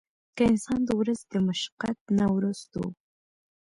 [0.35, 2.83] کۀ انسان د ورځې د مشقت نه وروستو